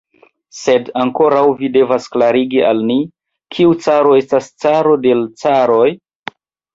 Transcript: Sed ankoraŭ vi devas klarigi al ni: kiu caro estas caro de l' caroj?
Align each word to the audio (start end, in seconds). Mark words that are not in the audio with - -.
Sed 0.59 0.87
ankoraŭ 1.01 1.41
vi 1.59 1.67
devas 1.75 2.07
klarigi 2.15 2.63
al 2.69 2.81
ni: 2.91 2.95
kiu 3.57 3.75
caro 3.89 4.15
estas 4.21 4.49
caro 4.65 4.97
de 5.05 5.13
l' 5.21 5.29
caroj? 5.43 5.87